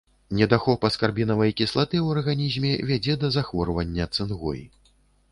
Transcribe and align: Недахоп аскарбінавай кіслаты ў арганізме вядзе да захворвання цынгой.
Недахоп 0.37 0.85
аскарбінавай 0.87 1.51
кіслаты 1.59 1.97
ў 1.99 2.07
арганізме 2.15 2.71
вядзе 2.91 3.17
да 3.25 3.29
захворвання 3.35 4.09
цынгой. 4.17 4.65